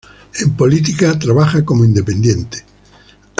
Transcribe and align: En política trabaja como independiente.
En 0.39 0.49
política 0.55 1.19
trabaja 1.19 1.63
como 1.63 1.85
independiente. 1.85 2.65